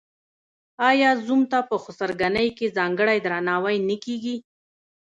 [0.89, 4.35] آیا زوم ته په خسرګنۍ کې ځانګړی درناوی نه کیږي؟